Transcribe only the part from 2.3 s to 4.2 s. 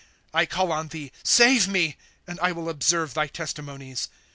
I will observe thy testimonies.